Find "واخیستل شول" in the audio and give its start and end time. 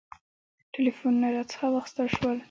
1.71-2.37